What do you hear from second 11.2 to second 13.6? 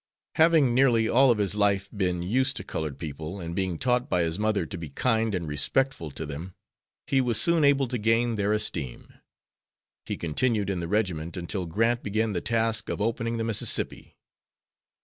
until Grant began the task of opening the